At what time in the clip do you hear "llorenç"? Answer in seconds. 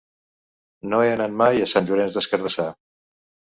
1.93-2.19